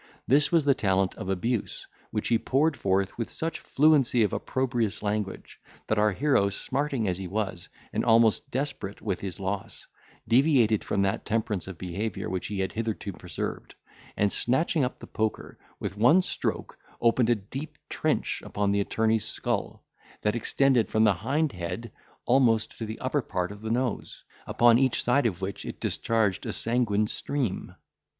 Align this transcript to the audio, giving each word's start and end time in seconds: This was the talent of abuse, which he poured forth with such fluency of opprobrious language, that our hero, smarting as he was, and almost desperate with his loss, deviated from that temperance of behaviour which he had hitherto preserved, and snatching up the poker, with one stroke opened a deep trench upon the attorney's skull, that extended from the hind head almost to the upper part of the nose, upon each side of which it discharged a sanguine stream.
This 0.25 0.51
was 0.51 0.65
the 0.65 0.73
talent 0.73 1.13
of 1.13 1.29
abuse, 1.29 1.85
which 2.09 2.29
he 2.29 2.39
poured 2.39 2.75
forth 2.75 3.15
with 3.19 3.29
such 3.29 3.59
fluency 3.59 4.23
of 4.23 4.33
opprobrious 4.33 5.03
language, 5.03 5.61
that 5.85 5.99
our 5.99 6.11
hero, 6.11 6.49
smarting 6.49 7.07
as 7.07 7.19
he 7.19 7.27
was, 7.27 7.69
and 7.93 8.03
almost 8.03 8.49
desperate 8.49 8.99
with 8.99 9.21
his 9.21 9.39
loss, 9.39 9.85
deviated 10.27 10.83
from 10.83 11.03
that 11.03 11.23
temperance 11.23 11.67
of 11.67 11.77
behaviour 11.77 12.31
which 12.31 12.47
he 12.47 12.61
had 12.61 12.71
hitherto 12.71 13.13
preserved, 13.13 13.75
and 14.17 14.33
snatching 14.33 14.83
up 14.83 14.97
the 14.97 15.05
poker, 15.05 15.59
with 15.79 15.95
one 15.95 16.23
stroke 16.23 16.79
opened 16.99 17.29
a 17.29 17.35
deep 17.35 17.77
trench 17.87 18.41
upon 18.43 18.71
the 18.71 18.81
attorney's 18.81 19.25
skull, 19.25 19.83
that 20.23 20.35
extended 20.35 20.89
from 20.89 21.03
the 21.03 21.13
hind 21.13 21.51
head 21.51 21.91
almost 22.25 22.75
to 22.79 22.87
the 22.87 22.97
upper 22.97 23.21
part 23.21 23.51
of 23.51 23.61
the 23.61 23.69
nose, 23.69 24.23
upon 24.47 24.79
each 24.79 25.03
side 25.03 25.27
of 25.27 25.41
which 25.43 25.63
it 25.63 25.79
discharged 25.79 26.47
a 26.47 26.53
sanguine 26.53 27.05
stream. 27.05 27.75